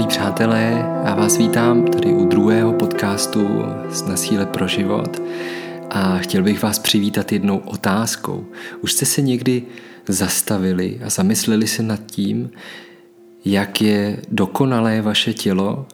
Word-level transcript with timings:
milí 0.00 0.08
přátelé, 0.08 0.84
já 1.04 1.14
vás 1.14 1.38
vítám 1.38 1.84
tady 1.84 2.12
u 2.12 2.24
druhého 2.24 2.72
podcastu 2.72 3.48
Na 4.08 4.16
síle 4.16 4.46
pro 4.46 4.68
život 4.68 5.22
a 5.90 6.18
chtěl 6.18 6.42
bych 6.42 6.62
vás 6.62 6.78
přivítat 6.78 7.32
jednou 7.32 7.58
otázkou. 7.58 8.46
Už 8.80 8.92
jste 8.92 9.06
se 9.06 9.22
někdy 9.22 9.62
zastavili 10.08 11.00
a 11.04 11.10
zamysleli 11.10 11.66
se 11.66 11.82
nad 11.82 12.00
tím, 12.06 12.50
jak 13.44 13.80
je 13.80 14.22
dokonalé 14.30 15.02
vaše 15.02 15.34
tělo, 15.34 15.86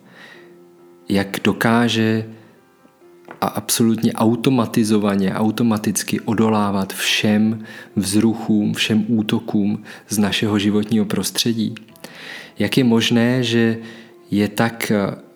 jak 1.09 1.41
dokáže 1.45 2.27
a 3.41 3.47
absolutně 3.47 4.13
automatizovaně, 4.13 5.35
automaticky 5.35 6.21
odolávat 6.21 6.93
všem 6.93 7.65
vzruchům, 7.97 8.75
všem 8.75 9.05
útokům 9.09 9.83
z 10.09 10.19
našeho 10.19 10.59
životního 10.59 11.05
prostředí. 11.05 11.75
Jak 12.59 12.79
je 12.79 12.85
možné, 12.85 13.43
že 13.43 13.79
je 14.31 14.49
tak 14.49 14.93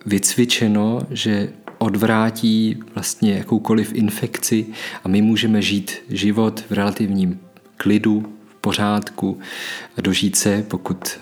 vycvičeno, 0.06 1.00
že 1.10 1.48
odvrátí 1.78 2.76
vlastně 2.94 3.32
jakoukoliv 3.34 3.92
infekci 3.94 4.66
a 5.04 5.08
my 5.08 5.22
můžeme 5.22 5.62
žít 5.62 5.92
život 6.08 6.64
v 6.70 6.72
relativním 6.72 7.40
klidu, 7.76 8.32
v 8.48 8.54
pořádku, 8.54 9.38
dožít 10.00 10.36
se, 10.36 10.64
pokud 10.68 11.18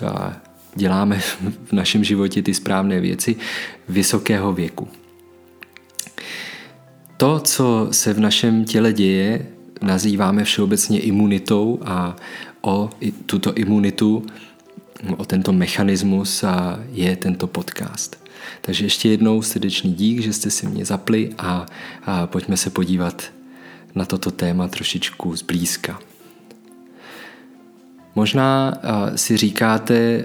děláme 0.74 1.20
v 1.64 1.72
našem 1.72 2.04
životě 2.04 2.42
ty 2.42 2.54
správné 2.54 3.00
věci, 3.00 3.36
vysokého 3.88 4.52
věku. 4.52 4.88
To, 7.16 7.41
co 7.41 7.88
se 7.91 8.14
v 8.14 8.20
našem 8.20 8.64
těle 8.64 8.92
děje, 8.92 9.46
nazýváme 9.82 10.44
všeobecně 10.44 11.00
imunitou 11.00 11.78
a 11.84 12.16
o 12.60 12.91
tuto 13.27 13.55
imunitu, 13.55 14.27
o 15.16 15.24
tento 15.24 15.52
mechanismus 15.52 16.44
je 16.92 17.16
tento 17.16 17.46
podcast. 17.46 18.28
Takže 18.60 18.84
ještě 18.84 19.08
jednou 19.08 19.42
srdečný 19.42 19.94
dík, 19.94 20.20
že 20.20 20.32
jste 20.32 20.50
si 20.50 20.66
mě 20.66 20.84
zapli 20.84 21.30
a, 21.38 21.66
a 22.06 22.27
pojďme 22.27 22.56
se 22.56 22.70
podívat 22.70 23.22
na 23.94 24.05
toto 24.05 24.30
téma 24.30 24.68
trošičku 24.68 25.36
zblízka. 25.36 25.98
Možná 28.14 28.74
si 29.16 29.36
říkáte, 29.36 30.24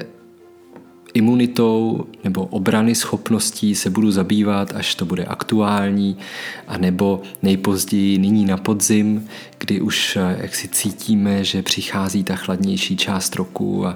imunitou 1.13 2.05
nebo 2.23 2.45
obrany 2.45 2.95
schopností 2.95 3.75
se 3.75 3.89
budu 3.89 4.11
zabývat, 4.11 4.73
až 4.75 4.95
to 4.95 5.05
bude 5.05 5.25
aktuální, 5.25 6.17
anebo 6.67 7.21
nejpozději 7.41 8.17
nyní 8.17 8.45
na 8.45 8.57
podzim, 8.57 9.27
kdy 9.57 9.81
už 9.81 10.17
jak 10.37 10.55
si 10.55 10.67
cítíme, 10.67 11.43
že 11.43 11.61
přichází 11.61 12.23
ta 12.23 12.35
chladnější 12.35 12.97
část 12.97 13.35
roku 13.35 13.87
a, 13.87 13.95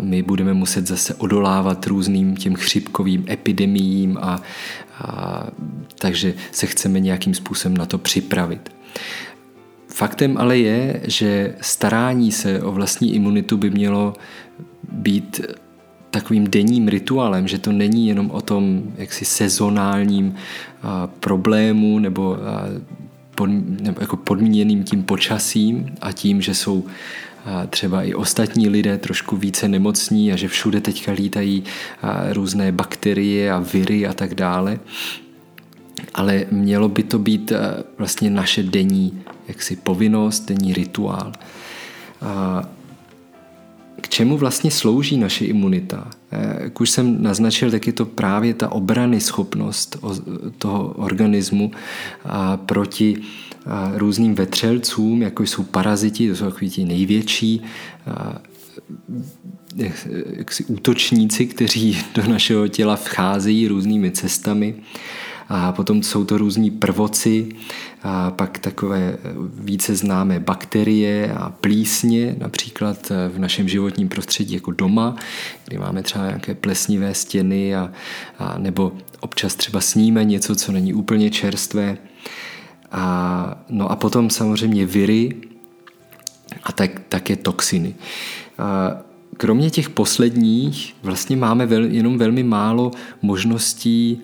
my 0.00 0.22
budeme 0.22 0.54
muset 0.54 0.86
zase 0.86 1.14
odolávat 1.14 1.86
různým 1.86 2.36
těm 2.36 2.54
chřipkovým 2.54 3.24
epidemiím 3.30 4.18
a, 4.20 4.42
a 5.04 5.46
takže 5.98 6.34
se 6.52 6.66
chceme 6.66 7.00
nějakým 7.00 7.34
způsobem 7.34 7.76
na 7.76 7.86
to 7.86 7.98
připravit. 7.98 8.72
Faktem 9.88 10.36
ale 10.38 10.58
je, 10.58 11.00
že 11.04 11.54
starání 11.60 12.32
se 12.32 12.62
o 12.62 12.72
vlastní 12.72 13.14
imunitu 13.14 13.56
by 13.56 13.70
mělo 13.70 14.14
být 14.92 15.40
takovým 16.10 16.50
denním 16.50 16.88
rituálem, 16.88 17.48
že 17.48 17.58
to 17.58 17.72
není 17.72 18.06
jenom 18.06 18.30
o 18.30 18.40
tom 18.40 18.82
jaksi 18.96 19.24
sezonálním 19.24 20.34
problému 21.20 21.98
nebo, 21.98 22.36
pod, 23.34 23.46
nebo 23.80 24.00
jako 24.00 24.16
podmíněným 24.16 24.84
tím 24.84 25.02
počasím 25.02 25.94
a 26.00 26.12
tím, 26.12 26.40
že 26.40 26.54
jsou 26.54 26.84
třeba 27.70 28.02
i 28.02 28.14
ostatní 28.14 28.68
lidé 28.68 28.98
trošku 28.98 29.36
více 29.36 29.68
nemocní 29.68 30.32
a 30.32 30.36
že 30.36 30.48
všude 30.48 30.80
teďka 30.80 31.12
lítají 31.12 31.64
různé 32.32 32.72
bakterie 32.72 33.52
a 33.52 33.58
viry 33.58 34.06
a 34.06 34.12
tak 34.12 34.34
dále. 34.34 34.78
Ale 36.14 36.46
mělo 36.50 36.88
by 36.88 37.02
to 37.02 37.18
být 37.18 37.52
vlastně 37.98 38.30
naše 38.30 38.62
denní 38.62 39.20
jaksi 39.48 39.76
povinnost, 39.76 40.40
denní 40.48 40.74
rituál. 40.74 41.32
K 44.00 44.08
čemu 44.08 44.38
vlastně 44.38 44.70
slouží 44.70 45.16
naše 45.16 45.44
imunita? 45.44 46.08
Jak 46.60 46.80
už 46.80 46.90
jsem 46.90 47.22
naznačil, 47.22 47.70
tak 47.70 47.86
je 47.86 47.92
to 47.92 48.06
právě 48.06 48.54
ta 48.54 48.72
obrany 48.72 49.20
schopnost 49.20 49.98
toho 50.58 50.88
organismu 50.88 51.70
proti 52.56 53.16
různým 53.94 54.34
vetřelcům, 54.34 55.22
jako 55.22 55.42
jsou 55.42 55.62
paraziti, 55.62 56.28
to 56.28 56.36
jsou 56.36 56.44
takový 56.44 56.70
ti 56.70 56.84
největší 56.84 57.62
jaksi 60.30 60.64
útočníci, 60.64 61.46
kteří 61.46 61.98
do 62.14 62.22
našeho 62.22 62.68
těla 62.68 62.96
vcházejí 62.96 63.68
různými 63.68 64.10
cestami. 64.10 64.74
A 65.50 65.72
potom 65.72 66.02
jsou 66.02 66.24
to 66.24 66.38
různí 66.38 66.70
prvoci, 66.70 67.48
a 68.02 68.30
pak 68.30 68.58
takové 68.58 69.16
více 69.60 69.96
známé 69.96 70.40
bakterie 70.40 71.32
a 71.32 71.50
plísně, 71.50 72.36
například 72.38 73.12
v 73.28 73.38
našem 73.38 73.68
životním 73.68 74.08
prostředí 74.08 74.54
jako 74.54 74.70
doma, 74.70 75.16
kdy 75.64 75.78
máme 75.78 76.02
třeba 76.02 76.26
nějaké 76.26 76.54
plesnivé 76.54 77.14
stěny 77.14 77.76
a, 77.76 77.92
a 78.38 78.58
nebo 78.58 78.92
občas 79.20 79.54
třeba 79.54 79.80
sníme 79.80 80.24
něco, 80.24 80.56
co 80.56 80.72
není 80.72 80.94
úplně 80.94 81.30
čerstvé. 81.30 81.98
A, 82.92 83.64
no 83.68 83.90
a 83.90 83.96
potom 83.96 84.30
samozřejmě 84.30 84.86
viry 84.86 85.36
a 86.62 86.72
tak, 86.72 86.90
také 87.08 87.36
toxiny. 87.36 87.94
A 88.58 88.96
kromě 89.36 89.70
těch 89.70 89.90
posledních 89.90 90.94
vlastně 91.02 91.36
máme 91.36 91.66
vel, 91.66 91.84
jenom 91.84 92.18
velmi 92.18 92.42
málo 92.42 92.90
možností 93.22 94.22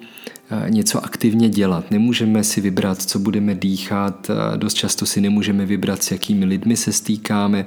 něco 0.68 1.04
aktivně 1.04 1.48
dělat. 1.48 1.90
Nemůžeme 1.90 2.44
si 2.44 2.60
vybrat, 2.60 3.02
co 3.02 3.18
budeme 3.18 3.54
dýchat, 3.54 4.30
dost 4.56 4.74
často 4.74 5.06
si 5.06 5.20
nemůžeme 5.20 5.66
vybrat, 5.66 6.02
s 6.02 6.10
jakými 6.10 6.44
lidmi 6.44 6.76
se 6.76 6.92
stýkáme, 6.92 7.66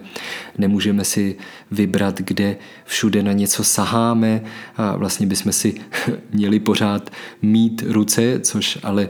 nemůžeme 0.57 1.03
si 1.03 1.35
vybrat, 1.71 2.21
kde 2.21 2.55
všude 2.85 3.23
na 3.23 3.33
něco 3.33 3.63
saháme 3.63 4.41
a 4.77 4.95
vlastně 4.95 5.27
bychom 5.27 5.51
si 5.51 5.75
měli 6.33 6.59
pořád 6.59 7.09
mít 7.41 7.83
ruce, 7.87 8.39
což 8.39 8.77
ale 8.83 9.09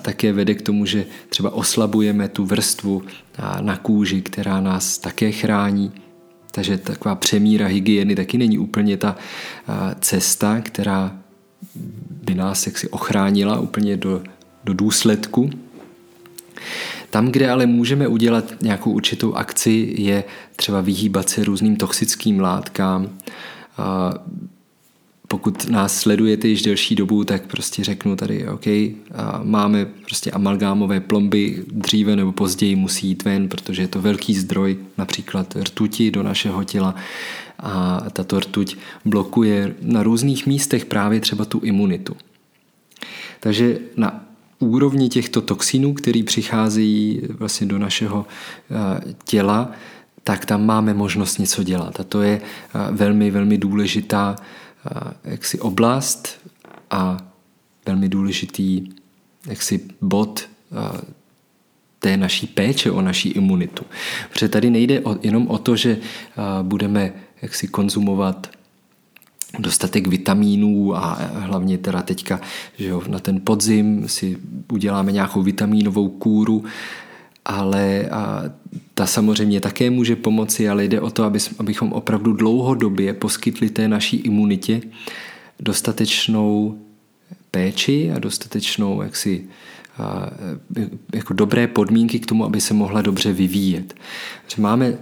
také 0.00 0.32
vede 0.32 0.54
k 0.54 0.62
tomu, 0.62 0.86
že 0.86 1.06
třeba 1.28 1.50
oslabujeme 1.50 2.28
tu 2.28 2.44
vrstvu 2.44 3.02
na 3.60 3.76
kůži, 3.76 4.22
která 4.22 4.60
nás 4.60 4.98
také 4.98 5.32
chrání. 5.32 5.92
Takže 6.50 6.78
taková 6.78 7.14
přemíra 7.14 7.66
hygieny 7.66 8.14
taky 8.14 8.38
není 8.38 8.58
úplně 8.58 8.96
ta 8.96 9.16
cesta, 10.00 10.60
která 10.60 11.20
by 12.30 12.34
nás 12.34 12.66
jaksi 12.66 12.88
ochránila 12.88 13.60
úplně 13.60 13.96
do, 13.96 14.22
do 14.64 14.74
důsledku. 14.74 15.50
Tam, 17.10 17.28
kde 17.28 17.50
ale 17.50 17.66
můžeme 17.66 18.08
udělat 18.08 18.44
nějakou 18.62 18.90
určitou 18.92 19.34
akci, 19.34 19.94
je 19.98 20.24
třeba 20.56 20.80
vyhýbat 20.80 21.28
se 21.28 21.44
různým 21.44 21.76
toxickým 21.76 22.40
látkám. 22.40 23.18
Pokud 25.28 25.68
nás 25.68 26.00
sledujete 26.00 26.48
již 26.48 26.62
delší 26.62 26.94
dobu, 26.94 27.24
tak 27.24 27.46
prostě 27.46 27.84
řeknu 27.84 28.16
tady, 28.16 28.48
OK, 28.48 28.66
máme 29.42 29.84
prostě 29.84 30.30
amalgámové 30.30 31.00
plomby, 31.00 31.64
dříve 31.66 32.16
nebo 32.16 32.32
později 32.32 32.76
musí 32.76 33.08
jít 33.08 33.24
ven, 33.24 33.48
protože 33.48 33.82
je 33.82 33.88
to 33.88 34.02
velký 34.02 34.34
zdroj 34.34 34.78
například 34.98 35.56
rtuti 35.56 36.10
do 36.10 36.22
našeho 36.22 36.64
těla 36.64 36.94
a 37.60 38.04
tato 38.12 38.40
rtuť 38.40 38.76
blokuje 39.04 39.74
na 39.82 40.02
různých 40.02 40.46
místech 40.46 40.84
právě 40.84 41.20
třeba 41.20 41.44
tu 41.44 41.58
imunitu. 41.58 42.16
Takže 43.40 43.78
na 43.96 44.24
úrovni 44.58 45.08
těchto 45.08 45.40
toxinů, 45.40 45.94
které 45.94 46.22
přicházejí 46.22 47.22
vlastně 47.38 47.66
do 47.66 47.78
našeho 47.78 48.26
eh, 48.70 49.14
těla, 49.24 49.70
tak 50.24 50.46
tam 50.46 50.66
máme 50.66 50.94
možnost 50.94 51.38
něco 51.38 51.62
dělat. 51.62 52.00
A 52.00 52.04
to 52.04 52.22
je 52.22 52.40
eh, 52.40 52.78
velmi, 52.90 53.30
velmi 53.30 53.58
důležitá 53.58 54.36
eh, 54.36 54.90
jaksi 55.24 55.60
oblast 55.60 56.40
a 56.90 57.16
velmi 57.86 58.08
důležitý 58.08 58.88
jaksi 59.46 59.80
bod 60.00 60.48
té 61.98 62.16
naší 62.16 62.46
péče 62.46 62.90
o 62.90 63.02
naší 63.02 63.28
imunitu. 63.28 63.84
Protože 64.30 64.48
tady 64.48 64.70
nejde 64.70 65.02
jenom 65.22 65.48
o 65.48 65.58
to, 65.58 65.76
že 65.76 65.98
budeme 66.62 67.12
jak 67.42 67.54
si 67.54 67.68
konzumovat 67.68 68.50
dostatek 69.58 70.06
vitamínů 70.06 70.96
a 70.96 71.18
hlavně 71.32 71.78
teda 71.78 72.02
teďka, 72.02 72.40
že 72.78 72.88
jo, 72.88 73.02
na 73.08 73.18
ten 73.18 73.40
podzim 73.40 74.08
si 74.08 74.38
uděláme 74.72 75.12
nějakou 75.12 75.42
vitamínovou 75.42 76.08
kůru, 76.08 76.64
ale 77.44 78.08
a 78.10 78.42
ta 78.94 79.06
samozřejmě 79.06 79.60
také 79.60 79.90
může 79.90 80.16
pomoci, 80.16 80.68
ale 80.68 80.84
jde 80.84 81.00
o 81.00 81.10
to, 81.10 81.24
aby, 81.24 81.38
abychom 81.58 81.92
opravdu 81.92 82.32
dlouhodobě 82.32 83.14
poskytli 83.14 83.70
té 83.70 83.88
naší 83.88 84.16
imunitě 84.16 84.80
dostatečnou 85.60 86.78
péči 87.50 88.12
a 88.16 88.18
dostatečnou 88.18 89.02
jaksi, 89.02 89.44
a, 89.98 90.30
jako 91.14 91.34
dobré 91.34 91.66
podmínky 91.66 92.18
k 92.18 92.26
tomu, 92.26 92.44
aby 92.44 92.60
se 92.60 92.74
mohla 92.74 93.02
dobře 93.02 93.32
vyvíjet. 93.32 93.94
Máme 94.58 94.98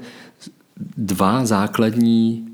dva 0.96 1.46
základní 1.46 2.48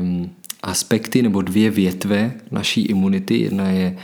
um, 0.00 0.30
aspekty 0.62 1.22
nebo 1.22 1.42
dvě 1.42 1.70
větve 1.70 2.32
naší 2.50 2.82
imunity. 2.82 3.38
Jedna 3.38 3.68
je 3.68 3.96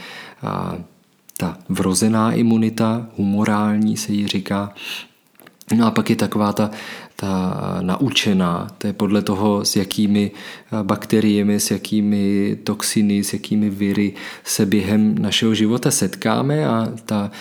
ta 1.37 1.57
vrozená 1.69 2.31
imunita, 2.31 3.07
humorální 3.17 3.97
se 3.97 4.11
jí 4.11 4.27
říká, 4.27 4.73
No 5.75 5.87
a 5.87 5.91
pak 5.91 6.09
je 6.09 6.15
taková 6.15 6.53
ta, 6.53 6.71
ta 7.19 7.79
naučená, 7.81 8.67
to 8.77 8.87
je 8.87 8.93
podle 8.93 9.21
toho, 9.21 9.65
s 9.65 9.75
jakými 9.75 10.31
bakteriemi, 10.83 11.59
s 11.59 11.71
jakými 11.71 12.55
toxiny, 12.63 13.23
s 13.23 13.33
jakými 13.33 13.69
viry 13.69 14.13
se 14.43 14.65
během 14.65 15.17
našeho 15.17 15.55
života 15.55 15.91
setkáme 15.91 16.67
a 16.67 16.87
ta, 17.05 17.31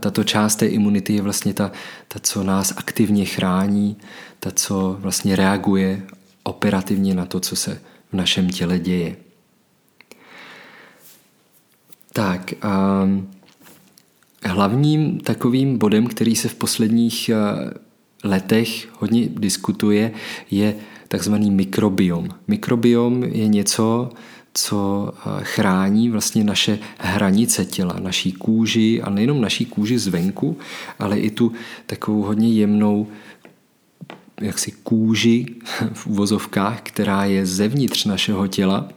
tato 0.00 0.24
část 0.24 0.56
té 0.56 0.66
imunity 0.66 1.14
je 1.14 1.22
vlastně 1.22 1.54
ta, 1.54 1.72
ta, 2.08 2.18
co 2.22 2.42
nás 2.42 2.74
aktivně 2.76 3.24
chrání, 3.24 3.96
ta, 4.40 4.50
co 4.50 4.96
vlastně 5.00 5.36
reaguje 5.36 6.02
operativně 6.42 7.14
na 7.14 7.24
to, 7.24 7.40
co 7.40 7.56
se 7.56 7.80
v 8.12 8.16
našem 8.16 8.50
těle 8.50 8.78
děje. 8.78 9.16
Tak, 12.12 12.54
a 12.62 13.08
hlavním 14.44 15.20
takovým 15.20 15.78
bodem, 15.78 16.06
který 16.06 16.36
se 16.36 16.48
v 16.48 16.54
posledních 16.54 17.30
letech 18.26 18.88
hodně 18.98 19.28
diskutuje, 19.28 20.12
je 20.50 20.74
takzvaný 21.08 21.50
mikrobiom. 21.50 22.28
Mikrobiom 22.48 23.24
je 23.24 23.48
něco, 23.48 24.10
co 24.54 25.12
chrání 25.42 26.10
vlastně 26.10 26.44
naše 26.44 26.78
hranice 26.98 27.64
těla, 27.64 27.96
naší 28.00 28.32
kůži 28.32 29.02
a 29.02 29.10
nejenom 29.10 29.40
naší 29.40 29.64
kůži 29.64 29.98
zvenku, 29.98 30.58
ale 30.98 31.18
i 31.18 31.30
tu 31.30 31.52
takovou 31.86 32.22
hodně 32.22 32.48
jemnou 32.48 33.06
jaksi 34.40 34.72
kůži 34.72 35.46
v 35.92 36.06
uvozovkách, 36.06 36.80
která 36.82 37.24
je 37.24 37.46
zevnitř 37.46 38.04
našeho 38.04 38.46
těla 38.46 38.88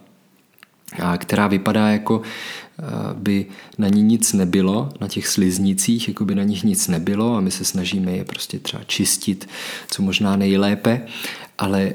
a 1.02 1.18
která 1.18 1.46
vypadá 1.46 1.88
jako 1.88 2.22
by 3.14 3.46
na 3.78 3.88
ní 3.88 4.02
nic 4.02 4.32
nebylo, 4.32 4.88
na 5.00 5.08
těch 5.08 5.28
sliznicích, 5.28 6.08
jako 6.08 6.24
by 6.24 6.34
na 6.34 6.42
nich 6.42 6.64
nic 6.64 6.88
nebylo 6.88 7.34
a 7.34 7.40
my 7.40 7.50
se 7.50 7.64
snažíme 7.64 8.12
je 8.12 8.24
prostě 8.24 8.58
třeba 8.58 8.82
čistit, 8.84 9.48
co 9.90 10.02
možná 10.02 10.36
nejlépe, 10.36 11.00
ale 11.58 11.92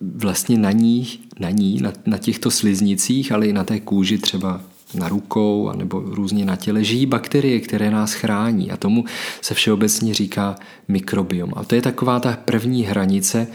vlastně 0.00 0.58
na 0.58 0.72
ní, 0.72 1.08
na 1.40 1.50
ní, 1.50 1.80
na, 1.80 1.92
na 2.06 2.18
těchto 2.18 2.50
sliznicích, 2.50 3.32
ale 3.32 3.46
i 3.46 3.52
na 3.52 3.64
té 3.64 3.80
kůži 3.80 4.18
třeba 4.18 4.60
na 4.94 5.08
rukou 5.08 5.72
nebo 5.76 6.00
různě 6.00 6.44
na 6.44 6.56
těle 6.56 6.84
žijí 6.84 7.06
bakterie, 7.06 7.60
které 7.60 7.90
nás 7.90 8.12
chrání 8.12 8.70
a 8.70 8.76
tomu 8.76 9.04
se 9.40 9.54
všeobecně 9.54 10.14
říká 10.14 10.56
mikrobiom. 10.88 11.52
A 11.56 11.64
to 11.64 11.74
je 11.74 11.82
taková 11.82 12.20
ta 12.20 12.38
první 12.44 12.82
hranice 12.82 13.46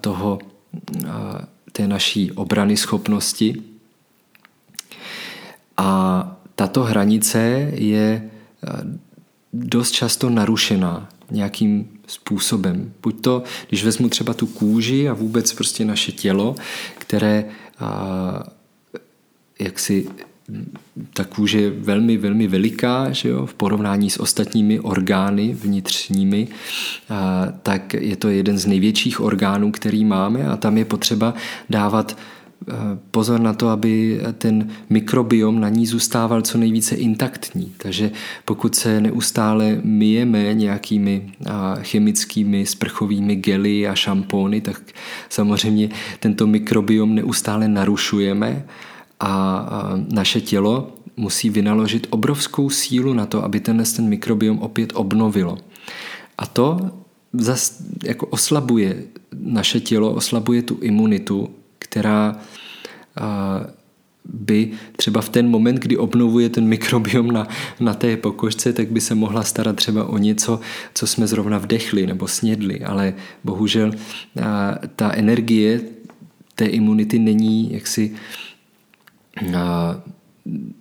toho, 0.00 0.38
té 1.72 1.88
naší 1.88 2.32
obrany 2.32 2.76
schopnosti. 2.76 3.62
A 5.76 6.36
tato 6.54 6.82
hranice 6.82 7.38
je 7.74 8.30
dost 9.52 9.90
často 9.90 10.30
narušená 10.30 11.08
nějakým 11.30 11.88
způsobem. 12.06 12.92
Buď 13.02 13.20
to, 13.20 13.42
když 13.68 13.84
vezmu 13.84 14.08
třeba 14.08 14.34
tu 14.34 14.46
kůži 14.46 15.08
a 15.08 15.14
vůbec 15.14 15.52
prostě 15.52 15.84
naše 15.84 16.12
tělo, 16.12 16.54
které 16.98 17.44
jak 19.60 19.78
si 19.78 20.06
ta 21.14 21.24
kůže 21.24 21.60
je 21.60 21.70
velmi, 21.70 22.16
velmi 22.16 22.46
veliká 22.46 23.12
že 23.12 23.28
jo, 23.28 23.46
v 23.46 23.54
porovnání 23.54 24.10
s 24.10 24.20
ostatními 24.20 24.80
orgány 24.80 25.54
vnitřními, 25.54 26.48
a, 27.08 27.52
tak 27.62 27.94
je 27.94 28.16
to 28.16 28.28
jeden 28.28 28.58
z 28.58 28.66
největších 28.66 29.20
orgánů, 29.20 29.72
který 29.72 30.04
máme 30.04 30.48
a 30.48 30.56
tam 30.56 30.78
je 30.78 30.84
potřeba 30.84 31.34
dávat 31.70 32.16
pozor 33.10 33.40
na 33.40 33.52
to, 33.52 33.68
aby 33.68 34.20
ten 34.38 34.68
mikrobiom 34.90 35.60
na 35.60 35.68
ní 35.68 35.86
zůstával 35.86 36.42
co 36.42 36.58
nejvíce 36.58 36.94
intaktní. 36.94 37.72
Takže 37.76 38.10
pokud 38.44 38.74
se 38.74 39.00
neustále 39.00 39.80
myjeme 39.84 40.54
nějakými 40.54 41.32
chemickými 41.82 42.66
sprchovými 42.66 43.36
gely 43.36 43.88
a 43.88 43.94
šampóny, 43.94 44.60
tak 44.60 44.82
samozřejmě 45.28 45.88
tento 46.20 46.46
mikrobiom 46.46 47.14
neustále 47.14 47.68
narušujeme 47.68 48.64
a 49.20 49.68
naše 50.12 50.40
tělo 50.40 50.92
musí 51.16 51.50
vynaložit 51.50 52.06
obrovskou 52.10 52.70
sílu 52.70 53.14
na 53.14 53.26
to, 53.26 53.44
aby 53.44 53.60
tenhle 53.60 53.84
ten 53.86 54.08
mikrobiom 54.08 54.58
opět 54.58 54.92
obnovilo. 54.94 55.58
A 56.38 56.46
to 56.46 56.90
zas, 57.32 57.82
jako 58.04 58.26
oslabuje 58.26 59.02
naše 59.40 59.80
tělo, 59.80 60.12
oslabuje 60.12 60.62
tu 60.62 60.78
imunitu, 60.80 61.50
která 61.92 62.40
by 64.24 64.70
třeba 64.96 65.20
v 65.20 65.28
ten 65.28 65.48
moment, 65.48 65.76
kdy 65.76 65.96
obnovuje 65.96 66.48
ten 66.48 66.64
mikrobiom 66.64 67.32
na, 67.32 67.48
na 67.80 67.94
té 67.94 68.16
pokožce, 68.16 68.72
tak 68.72 68.88
by 68.88 69.00
se 69.00 69.14
mohla 69.14 69.42
starat 69.42 69.76
třeba 69.76 70.04
o 70.04 70.18
něco, 70.18 70.60
co 70.94 71.06
jsme 71.06 71.26
zrovna 71.26 71.58
vdechli 71.58 72.06
nebo 72.06 72.28
snědli, 72.28 72.80
ale 72.80 73.14
bohužel 73.44 73.92
ta 74.96 75.12
energie 75.12 75.80
té 76.54 76.64
imunity 76.64 77.18
není 77.18 77.72
jaksi 77.72 78.16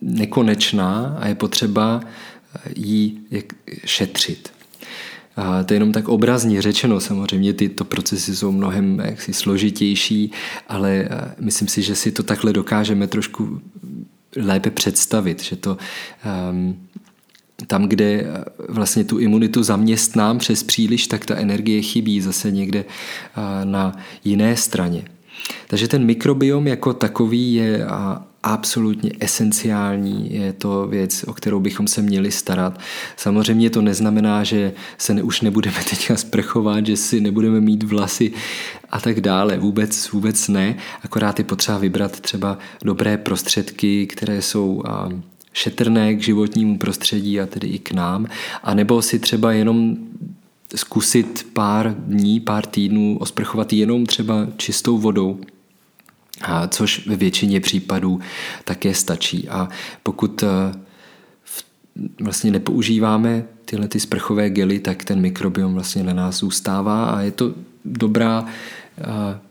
nekonečná 0.02 1.18
a 1.20 1.28
je 1.28 1.36
potřeba 1.36 2.02
ji 2.76 3.18
šetřit. 3.86 4.61
A 5.36 5.64
to 5.64 5.74
je 5.74 5.76
jenom 5.76 5.92
tak 5.92 6.08
obrazně 6.08 6.62
řečeno, 6.62 7.00
samozřejmě 7.00 7.54
tyto 7.54 7.86
procesy 7.86 8.36
jsou 8.36 8.52
mnohem 8.52 9.00
jaksi 9.00 9.34
složitější, 9.34 10.32
ale 10.70 11.10
myslím 11.40 11.68
si, 11.68 11.82
že 11.82 11.96
si 11.96 12.12
to 12.12 12.24
takhle 12.24 12.54
dokážeme 12.54 13.08
trošku 13.08 13.62
lépe 14.38 14.72
představit, 14.72 15.44
že 15.44 15.56
to 15.56 15.78
um, 16.52 16.78
tam, 17.68 17.88
kde 17.88 18.28
vlastně 18.70 19.04
tu 19.04 19.20
imunitu 19.20 19.64
zaměstnám 19.64 20.38
přes 20.38 20.64
příliš, 20.64 21.08
tak 21.08 21.26
ta 21.26 21.36
energie 21.36 21.82
chybí 21.82 22.22
zase 22.22 22.52
někde 22.52 22.86
na 23.64 23.98
jiné 24.24 24.58
straně. 24.58 25.04
Takže 25.68 25.88
ten 25.88 26.06
mikrobiom 26.06 26.68
jako 26.68 26.94
takový 26.94 27.54
je 27.54 27.86
absolutně 28.44 29.12
esenciální, 29.20 30.34
je 30.34 30.54
to 30.54 30.88
věc, 30.88 31.24
o 31.28 31.34
kterou 31.34 31.60
bychom 31.60 31.88
se 31.88 32.02
měli 32.02 32.32
starat. 32.32 32.80
Samozřejmě 33.18 33.70
to 33.70 33.82
neznamená, 33.82 34.44
že 34.44 34.74
se 34.98 35.14
ne, 35.14 35.24
už 35.24 35.42
nebudeme 35.42 35.78
teďka 35.90 36.16
sprchovat, 36.16 36.86
že 36.86 36.98
si 36.98 37.22
nebudeme 37.22 37.62
mít 37.62 37.84
vlasy 37.84 38.32
a 38.90 39.00
tak 39.00 39.22
dále. 39.22 39.58
Vůbec, 39.58 40.12
vůbec 40.12 40.48
ne, 40.48 40.76
akorát 41.04 41.40
je 41.40 41.46
potřeba 41.46 41.78
vybrat 41.78 42.20
třeba 42.20 42.58
dobré 42.84 43.18
prostředky, 43.18 44.08
které 44.08 44.42
jsou 44.42 44.84
šetrné 45.54 46.16
k 46.16 46.24
životnímu 46.24 46.78
prostředí 46.78 47.40
a 47.40 47.46
tedy 47.46 47.68
i 47.68 47.80
k 47.80 47.92
nám, 47.92 48.28
a 48.64 48.74
nebo 48.74 49.02
si 49.02 49.20
třeba 49.20 49.52
jenom 49.52 49.98
zkusit 50.76 51.48
pár 51.54 51.96
dní, 51.98 52.40
pár 52.40 52.66
týdnů 52.66 53.18
osprchovat 53.20 53.74
jenom 53.74 54.06
třeba 54.06 54.48
čistou 54.58 54.98
vodou, 54.98 55.40
a 56.44 56.68
což 56.68 57.08
ve 57.08 57.16
většině 57.16 57.60
případů 57.60 58.20
také 58.66 58.94
stačí. 58.94 59.50
A 59.50 59.70
pokud 60.04 60.44
eh, 60.44 60.48
vlastně 62.20 62.52
nepoužíváme 62.52 63.44
tyhle 63.66 63.88
ty 63.88 64.00
sprchové 64.00 64.50
gely, 64.50 64.80
tak 64.80 65.04
ten 65.04 65.22
mikrobiom 65.22 65.74
vlastně 65.74 66.04
na 66.04 66.14
nás 66.14 66.36
zůstává 66.40 67.06
a 67.06 67.22
je 67.22 67.32
to 67.32 67.54
dobrá 67.86 68.46
eh, 68.46 69.04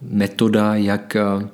metoda, 0.02 0.75
jak 0.75 1.16
eh, 1.16 1.49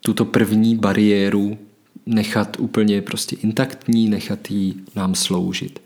tuto 0.00 0.24
první 0.24 0.76
bariéru 0.76 1.58
nechat 2.06 2.56
úplně 2.60 3.02
prostě 3.02 3.36
intaktní, 3.36 4.08
nechat 4.08 4.50
jí 4.50 4.84
nám 4.96 5.14
sloužit. 5.14 5.82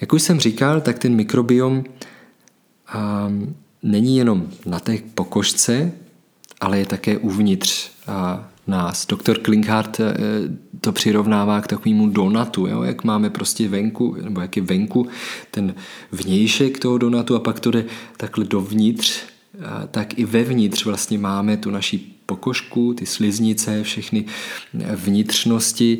Jak 0.00 0.12
už 0.12 0.22
jsem 0.22 0.40
říkal, 0.40 0.80
tak 0.80 0.98
ten 0.98 1.14
mikrobiom 1.14 1.84
není 3.82 4.16
jenom 4.16 4.48
na 4.66 4.80
té 4.80 4.98
pokožce, 5.14 5.92
ale 6.60 6.78
je 6.78 6.86
také 6.86 7.18
uvnitř 7.18 7.90
nás. 8.66 9.06
Doktor 9.06 9.38
Klinkhardt 9.38 10.00
e, 10.00 10.14
to 10.80 10.92
přirovnává 10.92 11.60
k 11.60 11.66
takovému 11.66 12.08
donatu, 12.08 12.66
jo? 12.66 12.82
jak 12.82 13.04
máme 13.04 13.30
prostě 13.30 13.68
venku, 13.68 14.16
nebo 14.22 14.40
jak 14.40 14.56
je 14.56 14.62
venku 14.62 15.08
ten 15.50 15.74
vnějšek 16.12 16.78
toho 16.78 16.98
donatu 16.98 17.36
a 17.36 17.40
pak 17.40 17.60
to 17.60 17.70
jde 17.70 17.84
takhle 18.16 18.44
dovnitř, 18.44 19.22
tak 19.90 20.18
i 20.18 20.24
vevnitř 20.24 20.84
vlastně 20.84 21.18
máme 21.18 21.56
tu 21.56 21.70
naši 21.70 22.00
pokožku, 22.26 22.94
ty 22.94 23.06
sliznice, 23.06 23.82
všechny 23.82 24.24
vnitřnosti, 24.94 25.98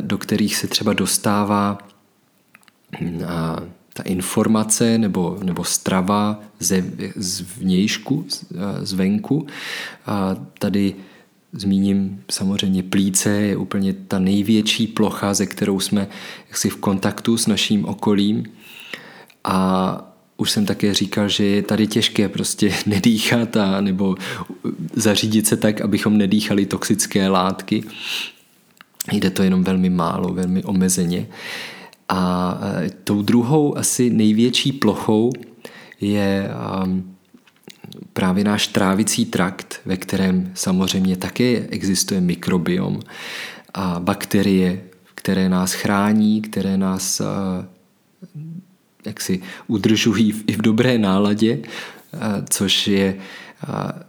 do 0.00 0.18
kterých 0.18 0.56
se 0.56 0.66
třeba 0.66 0.92
dostává 0.92 1.78
ta 3.94 4.02
informace 4.02 4.98
nebo, 4.98 5.38
nebo 5.42 5.64
strava 5.64 6.40
ze, 6.60 6.84
z 7.16 7.40
vnějšku, 7.40 8.26
zvenku. 8.82 9.46
A 10.06 10.36
tady 10.58 10.94
zmíním 11.52 12.22
samozřejmě 12.30 12.82
plíce, 12.82 13.30
je 13.30 13.56
úplně 13.56 13.92
ta 13.92 14.18
největší 14.18 14.86
plocha, 14.86 15.34
ze 15.34 15.46
kterou 15.46 15.80
jsme 15.80 16.08
jaksi 16.48 16.68
v 16.68 16.76
kontaktu 16.76 17.36
s 17.36 17.46
naším 17.46 17.84
okolím. 17.84 18.44
A 19.44 20.10
už 20.36 20.50
jsem 20.50 20.66
také 20.66 20.94
říkal, 20.94 21.28
že 21.28 21.44
je 21.44 21.62
tady 21.62 21.86
těžké 21.86 22.28
prostě 22.28 22.74
nedýchat 22.86 23.56
a 23.56 23.80
nebo 23.80 24.14
zařídit 24.92 25.46
se 25.46 25.56
tak, 25.56 25.80
abychom 25.80 26.18
nedýchali 26.18 26.66
toxické 26.66 27.28
látky. 27.28 27.84
Jde 29.12 29.30
to 29.30 29.42
jenom 29.42 29.64
velmi 29.64 29.90
málo, 29.90 30.34
velmi 30.34 30.64
omezeně. 30.64 31.26
A 32.10 32.60
e, 32.62 32.90
tou 32.90 33.22
druhou 33.22 33.78
asi 33.78 34.10
největší 34.10 34.72
plochou 34.72 35.30
je 36.00 36.50
právě 38.12 38.44
náš 38.44 38.66
trávicí 38.66 39.24
trakt, 39.26 39.80
ve 39.84 39.96
kterém 39.96 40.50
samozřejmě 40.54 41.16
také 41.16 41.66
existuje 41.70 42.20
mikrobiom 42.20 43.00
a 43.74 44.00
bakterie, 44.00 44.82
které 45.14 45.48
nás 45.48 45.72
chrání, 45.72 46.42
které 46.42 46.76
nás 46.76 47.20
uh, 47.20 47.26
jaksi 49.06 49.40
udržují 49.66 50.34
i 50.46 50.52
v 50.52 50.62
dobré 50.62 50.98
náladě, 50.98 51.58
uh, 51.58 52.20
což 52.50 52.88
je 52.88 53.16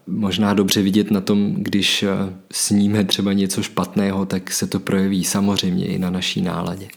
možná 0.08 0.53
dobře 0.53 0.81
vidět 0.81 1.12
na 1.12 1.22
tom, 1.22 1.53
když 1.53 2.05
sníme 2.51 3.03
třeba 3.03 3.34
něco 3.34 3.63
špatného, 3.63 4.25
tak 4.25 4.51
se 4.51 4.67
to 4.67 4.79
projeví 4.79 5.24
samozřejmě 5.24 5.86
i 5.86 6.00
na 6.00 6.10
naší 6.10 6.41
náladě. 6.41 6.88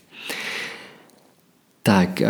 Tak, 1.87 2.23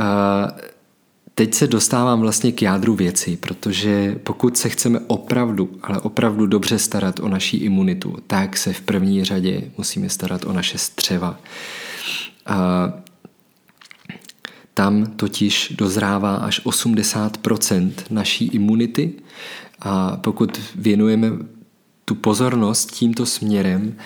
teď 1.34 1.54
se 1.54 1.66
dostávám 1.66 2.20
vlastně 2.20 2.52
k 2.52 2.62
jádru 2.62 2.94
věci, 2.94 3.36
protože 3.36 4.20
pokud 4.22 4.56
se 4.58 4.68
chceme 4.68 5.00
opravdu, 5.06 5.70
ale 5.82 6.00
opravdu 6.00 6.46
dobře 6.46 6.78
starat 6.78 7.20
o 7.20 7.28
naší 7.28 7.56
imunitu, 7.56 8.16
tak 8.26 8.56
se 8.56 8.72
v 8.72 8.80
první 8.80 9.24
řadě 9.24 9.62
musíme 9.78 10.08
starat 10.08 10.44
o 10.44 10.52
naše 10.52 10.78
střeva. 10.78 11.40
A 12.46 12.92
tam 14.74 15.06
totiž 15.06 15.74
dozrává 15.78 16.36
až 16.36 16.60
80% 16.64 17.92
naší 18.10 18.46
imunity 18.46 19.12
a 19.80 20.16
pokud 20.16 20.60
věnujeme 20.74 21.30
tu 22.04 22.14
pozornost 22.14 22.92
tímto 22.92 23.26
směrem, 23.26 23.96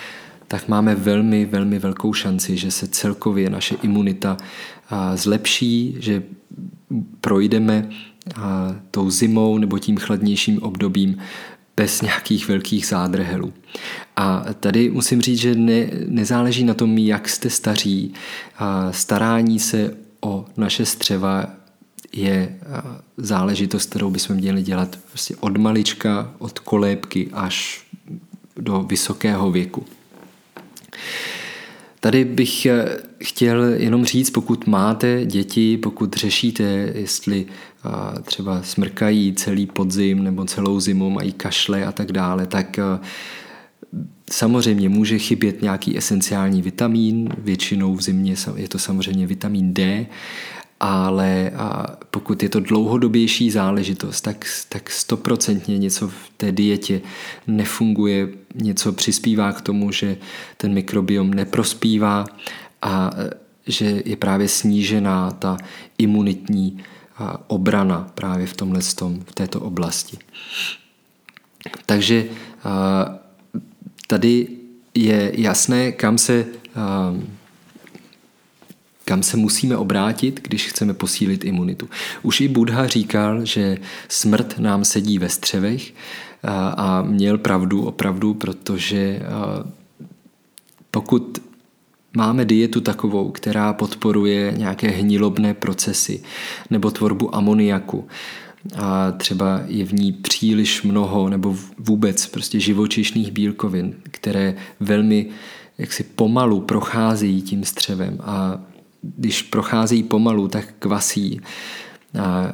tak 0.49 0.69
máme 0.69 0.95
velmi, 0.95 1.45
velmi 1.45 1.79
velkou 1.79 2.13
šanci, 2.13 2.57
že 2.57 2.71
se 2.71 2.89
celkově 2.89 3.51
naše 3.51 3.75
imunita 3.83 4.37
zlepší, 5.15 5.97
že 5.99 6.23
projdeme 7.21 7.89
tou 8.91 9.11
zimou 9.11 9.59
nebo 9.59 9.79
tím 9.79 9.97
chladnějším 9.97 10.63
obdobím 10.63 11.19
bez 11.77 12.03
nějakých 12.03 12.49
velkých 12.49 12.87
zádrhelů. 12.87 13.53
A 14.17 14.45
tady 14.61 14.91
musím 14.91 15.23
říct, 15.23 15.39
že 15.39 15.55
ne, 15.55 15.91
nezáleží 16.07 16.65
na 16.65 16.75
tom, 16.75 16.99
jak 16.99 17.29
jste 17.29 17.51
staří. 17.51 18.15
Starání 18.91 19.59
se 19.59 19.95
o 20.21 20.47
naše 20.57 20.87
střeva 20.87 21.47
je 22.13 22.59
záležitost, 23.17 23.91
kterou 23.91 24.11
bychom 24.11 24.37
měli 24.37 24.63
dělat 24.63 24.99
prostě 25.09 25.37
od 25.41 25.57
malička, 25.57 26.35
od 26.39 26.59
kolébky 26.59 27.29
až 27.33 27.85
do 28.57 28.83
vysokého 28.83 29.51
věku. 29.51 29.87
Tady 32.01 32.25
bych 32.25 32.67
chtěl 33.19 33.63
jenom 33.63 34.05
říct, 34.05 34.31
pokud 34.31 34.67
máte 34.67 35.27
děti, 35.27 35.77
pokud 35.77 36.15
řešíte, 36.15 36.63
jestli 36.95 37.47
třeba 38.23 38.63
smrkají 38.63 39.33
celý 39.33 39.67
podzim 39.67 40.25
nebo 40.25 40.45
celou 40.45 40.81
zimu, 40.81 41.11
mají 41.11 41.33
kašle 41.33 41.85
a 41.85 41.93
tak 41.93 42.13
dále, 42.13 42.47
tak 42.47 42.79
Samozřejmě 44.31 44.89
může 44.89 45.19
chybět 45.19 45.63
nějaký 45.63 45.99
esenciální 45.99 46.63
vitamin, 46.63 47.29
většinou 47.39 47.95
v 47.95 48.03
zimě 48.03 48.35
je 48.57 48.69
to 48.69 48.79
samozřejmě 48.79 49.27
vitamin 49.27 49.75
D, 49.75 50.07
ale 50.81 51.53
pokud 52.11 52.43
je 52.43 52.49
to 52.49 52.61
dlouhodobější 52.61 53.51
záležitost, 53.51 54.21
tak, 54.21 54.45
tak 54.69 54.91
stoprocentně 54.91 55.79
něco 55.79 56.09
v 56.09 56.31
té 56.37 56.53
dietě 56.53 57.01
nefunguje, 57.47 58.29
něco 58.55 58.93
přispívá 58.93 59.53
k 59.53 59.61
tomu, 59.61 59.93
že 59.93 60.17
ten 60.57 60.75
mikrobiom 60.75 61.35
neprospívá 61.35 62.27
a 62.83 63.11
že 63.67 64.03
je 64.05 64.17
právě 64.17 64.49
snížená 64.49 65.31
ta 65.31 65.57
imunitní 65.99 66.85
obrana 67.47 68.11
právě 68.15 68.47
v 68.47 68.57
tomhle 68.57 68.81
tom, 68.95 69.21
v 69.21 69.33
této 69.33 69.61
oblasti. 69.61 70.19
Takže 71.87 72.25
tady 74.07 74.49
je 74.95 75.33
jasné, 75.35 75.93
kam 75.93 76.19
se 76.19 76.47
kam 79.05 79.23
se 79.23 79.37
musíme 79.37 79.77
obrátit, 79.77 80.41
když 80.43 80.67
chceme 80.67 80.95
posílit 80.95 81.45
imunitu. 81.45 81.89
Už 82.23 82.41
i 82.41 82.49
Buddha 82.49 82.87
říkal, 82.87 83.45
že 83.45 83.79
smrt 84.09 84.59
nám 84.59 84.85
sedí 84.85 85.19
ve 85.19 85.29
střevech 85.29 85.95
a 86.77 87.03
měl 87.03 87.39
pravdu 87.39 87.85
opravdu, 87.87 88.35
protože 88.35 89.21
pokud 90.91 91.39
máme 92.19 92.45
dietu 92.45 92.81
takovou, 92.81 93.31
která 93.31 93.73
podporuje 93.73 94.55
nějaké 94.57 94.89
hnilobné 94.89 95.55
procesy 95.55 96.23
nebo 96.71 96.91
tvorbu 96.91 97.35
amoniaku, 97.35 98.07
a 98.77 99.13
třeba 99.13 99.61
je 99.67 99.85
v 99.85 99.93
ní 99.93 100.13
příliš 100.13 100.83
mnoho 100.83 101.29
nebo 101.29 101.57
vůbec 101.79 102.27
prostě 102.27 102.61
živočišných 102.61 103.33
bílkovin, 103.33 103.95
které 104.11 104.55
velmi 104.81 105.27
jaksi 105.79 106.03
pomalu 106.05 106.61
procházejí 106.61 107.43
tím 107.43 107.65
střevem 107.65 108.19
a 108.23 108.61
když 109.03 109.43
procházejí 109.43 110.03
pomalu, 110.03 110.49
tak 110.49 110.75
kvasí. 110.79 111.41
A 112.21 112.53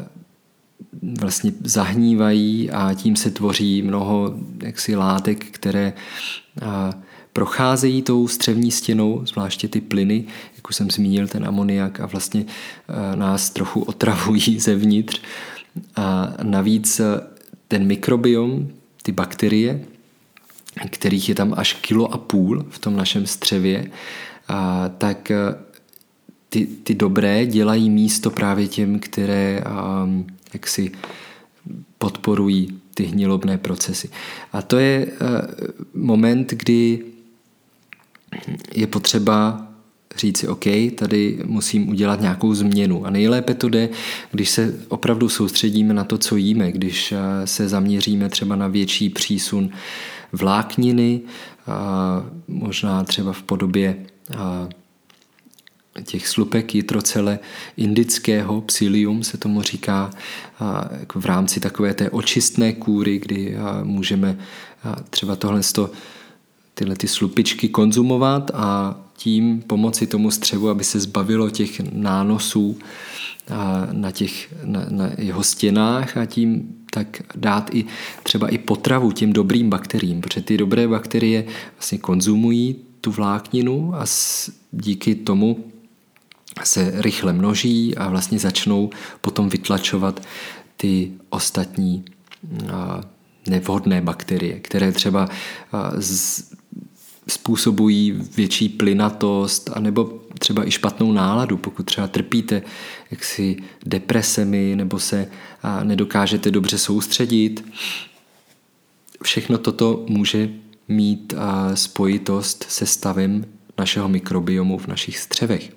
vlastně 1.20 1.52
zahnívají 1.64 2.70
a 2.70 2.94
tím 2.94 3.16
se 3.16 3.30
tvoří 3.30 3.82
mnoho 3.82 4.34
jaksi 4.62 4.96
látek, 4.96 5.44
které 5.44 5.92
a, 6.62 6.92
procházejí 7.34 8.02
tou 8.02 8.28
střevní 8.28 8.70
stěnou, 8.70 9.26
zvláště 9.26 9.68
ty 9.68 9.80
plyny, 9.80 10.24
jak 10.56 10.68
už 10.68 10.76
jsem 10.76 10.90
zmínil, 10.90 11.28
ten 11.28 11.46
amoniak 11.46 12.00
a 12.00 12.06
vlastně 12.06 12.44
a, 12.88 13.16
nás 13.16 13.50
trochu 13.50 13.80
otravují 13.82 14.60
zevnitř. 14.60 15.20
A 15.96 16.34
navíc 16.42 17.00
ten 17.68 17.86
mikrobiom, 17.86 18.68
ty 19.02 19.12
bakterie, 19.12 19.84
kterých 20.90 21.28
je 21.28 21.34
tam 21.34 21.54
až 21.56 21.72
kilo 21.72 22.14
a 22.14 22.18
půl 22.18 22.66
v 22.70 22.78
tom 22.78 22.96
našem 22.96 23.26
střevě, 23.26 23.90
a, 24.48 24.88
tak 24.98 25.32
ty, 26.48 26.66
ty 26.66 26.94
dobré 26.94 27.46
dělají 27.46 27.90
místo 27.90 28.30
právě 28.30 28.68
těm, 28.68 28.98
které 28.98 29.64
um, 30.04 30.26
jaksi 30.52 30.92
podporují 31.98 32.80
ty 32.94 33.04
hnilobné 33.04 33.58
procesy. 33.58 34.10
A 34.52 34.62
to 34.62 34.78
je 34.78 35.06
moment, 35.94 36.50
kdy 36.50 37.13
je 38.74 38.86
potřeba 38.86 39.66
říci, 40.16 40.48
OK, 40.48 40.64
tady 40.98 41.38
musím 41.44 41.88
udělat 41.88 42.20
nějakou 42.20 42.54
změnu. 42.54 43.06
A 43.06 43.10
nejlépe 43.10 43.54
to 43.54 43.68
jde, 43.68 43.88
když 44.30 44.50
se 44.50 44.74
opravdu 44.88 45.28
soustředíme 45.28 45.94
na 45.94 46.04
to, 46.04 46.18
co 46.18 46.36
jíme, 46.36 46.72
když 46.72 47.12
uh, 47.12 47.18
se 47.44 47.68
zaměříme 47.68 48.28
třeba 48.28 48.56
na 48.56 48.68
větší 48.68 49.10
přísun 49.10 49.70
vlákniny, 50.32 51.20
uh, 51.20 51.74
možná 52.48 53.04
třeba 53.04 53.32
v 53.32 53.42
podobě 53.42 53.96
uh, 54.30 54.38
těch 56.04 56.28
slupek 56.28 56.74
jitrocele 56.74 57.38
indického, 57.76 58.60
psyllium 58.60 59.24
se 59.24 59.38
tomu 59.38 59.62
říká, 59.62 60.10
v 61.14 61.26
rámci 61.26 61.60
takové 61.60 61.94
té 61.94 62.10
očistné 62.10 62.72
kůry, 62.72 63.18
kdy 63.18 63.56
můžeme 63.82 64.38
třeba 65.10 65.36
tohle 65.36 65.62
tyhle 66.74 66.96
ty 66.96 67.08
slupičky 67.08 67.68
konzumovat 67.68 68.50
a 68.54 68.96
tím 69.16 69.62
pomoci 69.62 70.06
tomu 70.06 70.30
střevu, 70.30 70.68
aby 70.68 70.84
se 70.84 71.00
zbavilo 71.00 71.50
těch 71.50 71.80
nánosů 71.92 72.78
na, 73.92 74.10
těch, 74.10 74.54
na, 74.64 74.86
na 74.88 75.10
jeho 75.18 75.42
stěnách 75.42 76.16
a 76.16 76.26
tím 76.26 76.76
tak 76.90 77.22
dát 77.36 77.74
i 77.74 77.84
třeba 78.22 78.48
i 78.48 78.58
potravu 78.58 79.12
těm 79.12 79.32
dobrým 79.32 79.70
bakteriím, 79.70 80.20
protože 80.20 80.40
ty 80.40 80.56
dobré 80.56 80.88
bakterie 80.88 81.44
vlastně 81.76 81.98
konzumují 81.98 82.76
tu 83.00 83.10
vlákninu 83.10 83.94
a 83.94 84.04
díky 84.72 85.14
tomu 85.14 85.64
se 86.64 86.92
rychle 86.94 87.32
množí 87.32 87.96
a 87.96 88.08
vlastně 88.08 88.38
začnou 88.38 88.90
potom 89.20 89.48
vytlačovat 89.48 90.22
ty 90.76 91.12
ostatní 91.28 92.04
nevhodné 93.48 94.00
bakterie, 94.00 94.60
které 94.60 94.92
třeba 94.92 95.28
způsobují 97.28 98.12
větší 98.36 98.68
plynatost 98.68 99.70
anebo 99.74 100.20
třeba 100.38 100.68
i 100.68 100.70
špatnou 100.70 101.12
náladu, 101.12 101.56
pokud 101.56 101.82
třeba 101.82 102.06
trpíte 102.06 102.62
jaksi 103.10 103.56
depresemi 103.86 104.72
nebo 104.76 104.98
se 104.98 105.28
nedokážete 105.82 106.50
dobře 106.50 106.78
soustředit. 106.78 107.64
Všechno 109.22 109.58
toto 109.58 110.04
může 110.08 110.48
mít 110.88 111.34
spojitost 111.74 112.66
se 112.68 112.86
stavem 112.86 113.44
našeho 113.78 114.08
mikrobiomu 114.08 114.78
v 114.78 114.86
našich 114.86 115.18
střevech. 115.18 115.72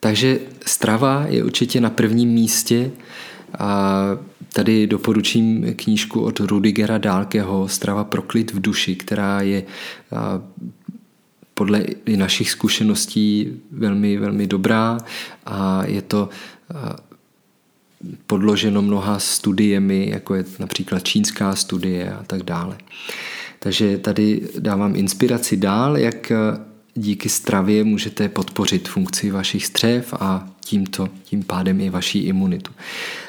Takže 0.00 0.40
strava 0.66 1.26
je 1.28 1.44
určitě 1.44 1.80
na 1.80 1.90
prvním 1.90 2.28
místě 2.28 2.90
a 3.58 4.02
tady 4.52 4.86
doporučím 4.86 5.74
knížku 5.76 6.20
od 6.20 6.40
Rudigera 6.40 6.98
Dálkeho 6.98 7.68
Strava 7.68 8.04
pro 8.04 8.22
klid 8.22 8.52
v 8.52 8.60
duši, 8.60 8.96
která 8.96 9.40
je 9.40 9.62
podle 11.54 11.80
i 12.06 12.16
našich 12.16 12.50
zkušeností 12.50 13.52
velmi, 13.70 14.16
velmi 14.16 14.46
dobrá 14.46 14.98
a 15.46 15.82
je 15.86 16.02
to 16.02 16.28
podloženo 18.26 18.82
mnoha 18.82 19.18
studiemi, 19.18 20.10
jako 20.10 20.34
je 20.34 20.44
například 20.58 21.04
čínská 21.04 21.56
studie 21.56 22.12
a 22.12 22.22
tak 22.22 22.42
dále. 22.42 22.78
Takže 23.58 23.98
tady 23.98 24.48
dávám 24.58 24.96
inspiraci 24.96 25.56
dál, 25.56 25.96
jak 25.96 26.32
díky 26.94 27.28
stravě 27.28 27.84
můžete 27.84 28.28
podpořit 28.28 28.88
funkci 28.88 29.30
vašich 29.30 29.66
střev 29.66 30.14
a 30.20 30.48
tímto, 30.60 31.08
tím 31.24 31.42
pádem 31.42 31.80
i 31.80 31.90
vaší 31.90 32.18
imunitu. 32.18 32.72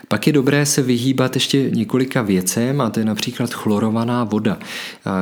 Pak 0.07 0.27
je 0.27 0.33
dobré 0.33 0.65
se 0.65 0.81
vyhýbat 0.81 1.35
ještě 1.35 1.69
několika 1.69 2.21
věcem 2.21 2.81
a 2.81 2.89
to 2.89 2.99
je 2.99 3.05
například 3.05 3.53
chlorovaná 3.53 4.23
voda. 4.23 4.59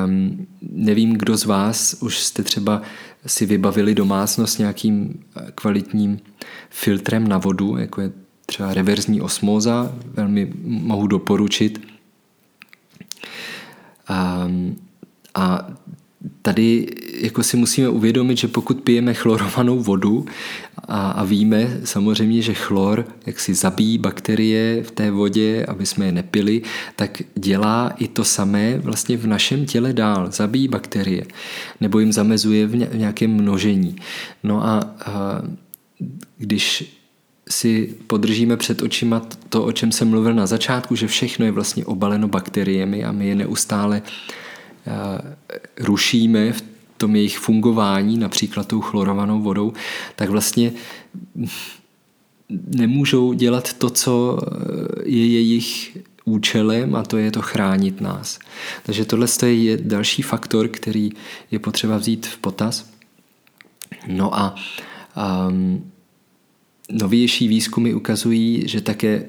Um, 0.05 0.48
nevím, 0.62 1.13
kdo 1.13 1.38
z 1.38 1.45
vás 1.45 1.95
už 2.00 2.19
jste 2.19 2.43
třeba 2.43 2.81
si 3.25 3.45
vybavili 3.45 3.95
domácnost 3.95 4.60
nějakým 4.60 5.24
eh, 5.36 5.51
kvalitním 5.55 6.19
filtrem 6.69 7.27
na 7.27 7.38
vodu, 7.38 7.77
jako 7.77 8.01
je 8.01 8.12
třeba 8.45 8.74
reverzní 8.74 9.21
osmóza, 9.21 9.95
velmi 10.03 10.53
mohu 10.63 11.07
doporučit. 11.07 11.81
Um, 14.45 14.75
a 15.36 15.67
tady 16.41 16.87
jako 17.21 17.43
si 17.43 17.57
musíme 17.57 17.89
uvědomit, 17.89 18.37
že 18.37 18.47
pokud 18.47 18.81
pijeme 18.81 19.13
chlorovanou 19.13 19.79
vodu 19.79 20.25
a, 20.87 21.11
a 21.11 21.23
víme 21.23 21.79
samozřejmě, 21.83 22.41
že 22.41 22.53
chlor 22.53 23.05
jak 23.25 23.39
si 23.39 23.53
zabíjí 23.53 23.97
bakterie 23.97 24.83
v 24.83 24.91
té 24.91 25.11
vodě, 25.11 25.65
aby 25.65 25.85
jsme 25.85 26.05
je 26.05 26.11
nepili, 26.11 26.61
tak 26.95 27.21
dělá 27.35 27.93
i 27.97 28.07
to 28.07 28.23
samé 28.23 28.77
vlastně 28.77 29.17
v 29.17 29.27
našem 29.27 29.65
těle 29.65 29.93
dál. 29.93 30.31
Zabíjí 30.31 30.67
bakterie 30.67 31.25
nebo 31.81 31.99
jim 31.99 32.13
zamezuje 32.13 32.67
v 32.67 32.95
nějakém 32.95 33.31
množení. 33.31 33.95
No 34.43 34.65
a, 34.65 34.95
a 35.05 35.41
když 36.37 36.97
si 37.49 37.95
podržíme 38.07 38.57
před 38.57 38.81
očima 38.81 39.21
to, 39.49 39.63
o 39.63 39.71
čem 39.71 39.91
jsem 39.91 40.09
mluvil 40.09 40.33
na 40.33 40.45
začátku, 40.45 40.95
že 40.95 41.07
všechno 41.07 41.45
je 41.45 41.51
vlastně 41.51 41.85
obaleno 41.85 42.27
bakteriemi 42.27 43.03
a 43.03 43.11
my 43.11 43.27
je 43.27 43.35
neustále 43.35 44.01
rušíme 45.79 46.53
v 46.53 46.63
tom 46.97 47.15
jejich 47.15 47.38
fungování, 47.38 48.17
například 48.17 48.67
tou 48.67 48.81
chlorovanou 48.81 49.41
vodou, 49.41 49.73
tak 50.15 50.29
vlastně 50.29 50.71
nemůžou 52.50 53.33
dělat 53.33 53.73
to, 53.73 53.89
co 53.89 54.39
je 55.03 55.27
jejich 55.27 55.97
účelem 56.25 56.95
a 56.95 57.03
to 57.03 57.17
je 57.17 57.31
to 57.31 57.41
chránit 57.41 58.01
nás. 58.01 58.39
Takže 58.83 59.05
tohle 59.05 59.27
je 59.45 59.77
další 59.77 60.21
faktor, 60.21 60.67
který 60.67 61.09
je 61.51 61.59
potřeba 61.59 61.97
vzít 61.97 62.25
v 62.25 62.38
potaz. 62.38 62.89
No 64.07 64.39
a 64.39 64.55
um, 65.47 65.91
novější 66.91 67.47
výzkumy 67.47 67.93
ukazují, 67.93 68.67
že 68.67 68.81
také 68.81 69.25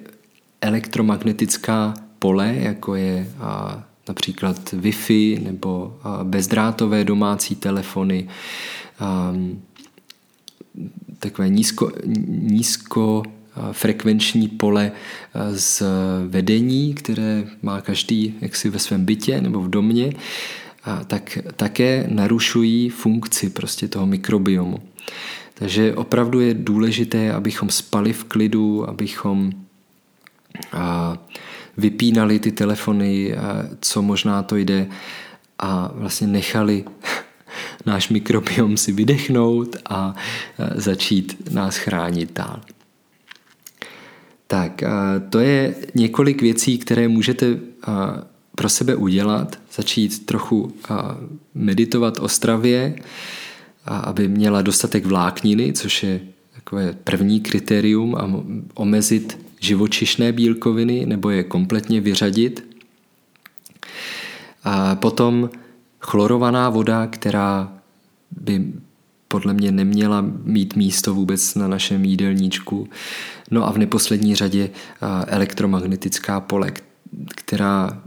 elektromagnetická 0.60 1.94
pole, 2.18 2.54
jako 2.56 2.94
je 2.94 3.32
například 4.08 4.72
Wi-Fi 4.72 5.42
nebo 5.42 5.98
bezdrátové 6.22 7.04
domácí 7.04 7.54
telefony, 7.54 8.28
takové 11.18 11.48
nízko, 11.48 11.92
nízko 12.28 13.22
frekvenční 13.72 14.48
pole 14.48 14.92
z 15.50 15.82
vedení, 16.28 16.94
které 16.94 17.44
má 17.62 17.80
každý 17.80 18.34
jaksi 18.40 18.70
ve 18.70 18.78
svém 18.78 19.04
bytě 19.04 19.40
nebo 19.40 19.60
v 19.60 19.70
domě, 19.70 20.12
tak 21.06 21.38
také 21.56 22.06
narušují 22.10 22.88
funkci 22.88 23.50
prostě 23.50 23.88
toho 23.88 24.06
mikrobiomu. 24.06 24.78
Takže 25.54 25.94
opravdu 25.94 26.40
je 26.40 26.54
důležité, 26.54 27.32
abychom 27.32 27.70
spali 27.70 28.12
v 28.12 28.24
klidu, 28.24 28.88
abychom 28.88 29.52
vypínali 31.76 32.38
ty 32.38 32.52
telefony, 32.52 33.34
co 33.80 34.02
možná 34.02 34.42
to 34.42 34.56
jde 34.56 34.86
a 35.58 35.90
vlastně 35.94 36.26
nechali 36.26 36.84
náš 37.86 38.08
mikrobiom 38.08 38.76
si 38.76 38.92
vydechnout 38.92 39.76
a 39.86 40.14
začít 40.74 41.50
nás 41.50 41.76
chránit 41.76 42.32
dál. 42.32 42.60
Tak, 44.46 44.82
to 45.30 45.40
je 45.40 45.74
několik 45.94 46.42
věcí, 46.42 46.78
které 46.78 47.08
můžete 47.08 47.56
pro 48.54 48.68
sebe 48.68 48.96
udělat, 48.96 49.58
začít 49.72 50.26
trochu 50.26 50.74
meditovat 51.54 52.18
o 52.18 52.28
stravě, 52.28 52.94
aby 53.86 54.28
měla 54.28 54.62
dostatek 54.62 55.06
vlákniny, 55.06 55.72
což 55.72 56.02
je 56.02 56.20
takové 56.54 56.92
první 57.04 57.40
kritérium 57.40 58.14
a 58.14 58.30
omezit 58.74 59.38
živočišné 59.62 60.32
bílkoviny 60.32 61.06
nebo 61.06 61.30
je 61.30 61.42
kompletně 61.42 62.00
vyřadit. 62.00 62.76
A 64.64 64.94
potom 64.94 65.50
chlorovaná 66.00 66.70
voda, 66.70 67.06
která 67.06 67.72
by 68.30 68.64
podle 69.28 69.54
mě 69.54 69.72
neměla 69.72 70.24
mít 70.44 70.76
místo 70.76 71.14
vůbec 71.14 71.54
na 71.54 71.68
našem 71.68 72.04
jídelníčku. 72.04 72.88
No 73.50 73.66
a 73.68 73.72
v 73.72 73.78
neposlední 73.78 74.34
řadě 74.34 74.70
elektromagnetická 75.26 76.40
pole, 76.40 76.72
která 77.34 78.02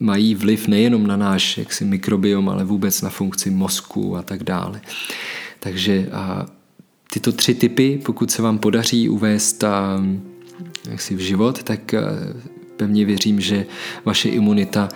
mají 0.00 0.34
vliv 0.34 0.68
nejenom 0.68 1.06
na 1.06 1.16
náš 1.16 1.58
jaksi 1.58 1.84
mikrobiom, 1.84 2.48
ale 2.48 2.64
vůbec 2.64 3.02
na 3.02 3.10
funkci 3.10 3.50
mozku 3.50 4.16
a 4.16 4.22
tak 4.22 4.42
dále. 4.42 4.80
Takže 5.60 6.08
tyto 7.12 7.32
tři 7.32 7.54
typy, 7.54 8.00
pokud 8.04 8.30
se 8.30 8.42
vám 8.42 8.58
podaří 8.58 9.08
uvést 9.08 9.64
jaksi 10.90 11.14
v 11.14 11.18
život, 11.18 11.62
tak 11.62 11.94
eh, 11.94 12.02
pevně 12.76 13.04
věřím, 13.04 13.40
že 13.40 13.66
vaše 14.04 14.28
imunita 14.28 14.88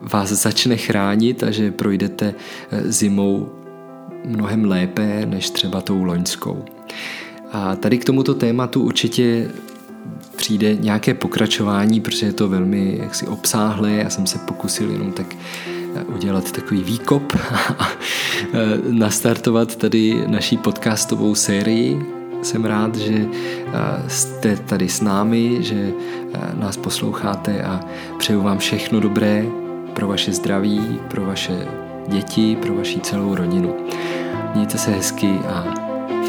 vás 0.00 0.28
začne 0.28 0.76
chránit 0.76 1.42
a 1.42 1.50
že 1.50 1.70
projdete 1.70 2.34
eh, 2.70 2.92
zimou 2.92 3.52
mnohem 4.24 4.64
lépe 4.64 5.26
než 5.26 5.50
třeba 5.50 5.80
tou 5.80 6.04
loňskou. 6.04 6.64
A 7.52 7.76
tady 7.76 7.98
k 7.98 8.04
tomuto 8.04 8.34
tématu 8.34 8.82
určitě 8.82 9.50
přijde 10.36 10.74
nějaké 10.74 11.14
pokračování, 11.14 12.00
protože 12.00 12.26
je 12.26 12.32
to 12.32 12.48
velmi 12.48 12.98
jaksi 13.00 13.26
obsáhlé. 13.26 13.92
Já 13.92 14.10
jsem 14.10 14.26
se 14.26 14.38
pokusil 14.38 14.90
jenom 14.90 15.12
tak 15.12 15.36
eh, 15.94 16.04
udělat 16.04 16.52
takový 16.52 16.82
výkop 16.82 17.32
a 17.78 17.88
nastartovat 18.90 19.76
tady 19.76 20.24
naší 20.26 20.56
podcastovou 20.56 21.34
sérii 21.34 22.19
jsem 22.42 22.64
rád, 22.64 22.96
že 22.96 23.26
jste 24.08 24.56
tady 24.56 24.88
s 24.88 25.00
námi, 25.00 25.56
že 25.60 25.92
nás 26.54 26.76
posloucháte 26.76 27.62
a 27.62 27.80
přeju 28.18 28.42
vám 28.42 28.58
všechno 28.58 29.00
dobré 29.00 29.44
pro 29.94 30.08
vaše 30.08 30.32
zdraví, 30.32 31.00
pro 31.08 31.24
vaše 31.26 31.68
děti, 32.08 32.56
pro 32.56 32.74
vaši 32.74 33.00
celou 33.00 33.34
rodinu. 33.34 33.74
Mějte 34.54 34.78
se 34.78 34.90
hezky 34.90 35.30
a 35.48 35.74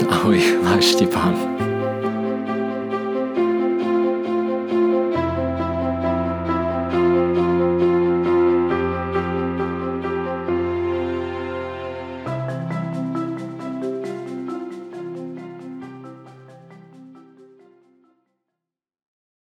ahoj, 0.09 0.41
váš 0.63 0.85
Štěpán. 0.85 1.70